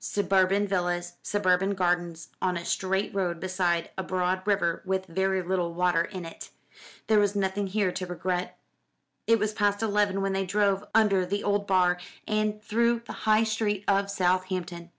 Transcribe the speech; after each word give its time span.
Suburban 0.00 0.66
villas, 0.68 1.14
suburban 1.22 1.72
gardens 1.74 2.28
on 2.42 2.58
a 2.58 2.64
straight 2.66 3.14
road 3.14 3.40
beside 3.40 3.88
a 3.96 4.02
broad 4.02 4.46
river 4.46 4.82
with 4.84 5.06
very 5.06 5.40
little 5.40 5.72
water 5.72 6.02
in 6.04 6.26
it. 6.26 6.50
There 7.06 7.18
was 7.18 7.34
nothing 7.34 7.68
here 7.68 7.90
to 7.92 8.04
regret. 8.06 8.58
It 9.26 9.38
was 9.38 9.54
past 9.54 9.80
eleven 9.80 10.20
when 10.20 10.34
they 10.34 10.44
drove 10.44 10.84
under 10.94 11.24
the 11.24 11.42
old 11.42 11.66
bar, 11.66 11.96
and 12.26 12.62
through 12.62 13.00
the 13.06 13.14
high 13.24 13.44
street 13.44 13.84
of 13.88 14.10
Southampton. 14.10 14.90